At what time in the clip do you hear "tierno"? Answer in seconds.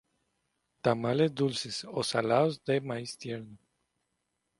3.19-3.59